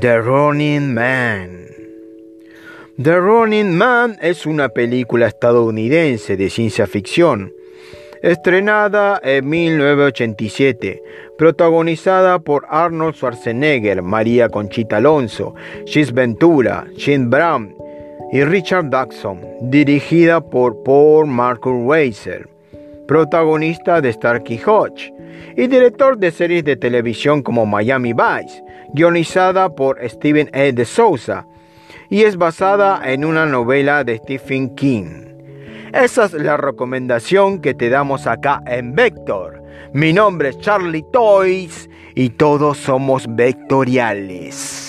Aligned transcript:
The 0.00 0.22
Running 0.22 0.94
Man. 0.94 1.66
The 2.96 3.20
Running 3.20 3.76
Man 3.76 4.16
es 4.22 4.46
una 4.46 4.70
película 4.70 5.26
estadounidense 5.26 6.38
de 6.38 6.48
ciencia 6.48 6.86
ficción, 6.86 7.52
estrenada 8.22 9.20
en 9.22 9.46
1987, 9.50 11.02
protagonizada 11.36 12.38
por 12.38 12.64
Arnold 12.70 13.16
Schwarzenegger, 13.16 14.00
María 14.00 14.48
Conchita 14.48 14.96
Alonso, 14.96 15.54
Gis 15.84 16.12
Ventura, 16.14 16.86
Jim 16.96 17.28
Brown 17.28 17.76
y 18.32 18.44
Richard 18.44 18.88
Dawson, 18.88 19.42
dirigida 19.60 20.40
por 20.40 20.82
Paul 20.84 21.26
Marcus 21.26 21.74
Weiser, 21.84 22.48
protagonista 23.12 24.00
de 24.00 24.10
Starkey 24.10 24.58
Hodge 24.64 25.12
y 25.54 25.66
director 25.66 26.16
de 26.16 26.30
series 26.30 26.64
de 26.64 26.76
televisión 26.76 27.42
como 27.42 27.66
Miami 27.66 28.14
Vice, 28.14 28.64
guionizada 28.94 29.68
por 29.68 29.98
Steven 30.08 30.48
E. 30.54 30.72
de 30.72 30.86
Souza 30.86 31.44
y 32.08 32.22
es 32.22 32.38
basada 32.38 33.02
en 33.04 33.26
una 33.26 33.44
novela 33.44 34.02
de 34.02 34.16
Stephen 34.16 34.74
King. 34.74 35.26
Esa 35.92 36.24
es 36.24 36.32
la 36.32 36.56
recomendación 36.56 37.60
que 37.60 37.74
te 37.74 37.90
damos 37.90 38.26
acá 38.26 38.62
en 38.66 38.94
Vector. 38.94 39.62
Mi 39.92 40.14
nombre 40.14 40.48
es 40.48 40.58
Charlie 40.60 41.04
Toys 41.12 41.90
y 42.14 42.30
todos 42.30 42.78
somos 42.78 43.26
vectoriales. 43.28 44.81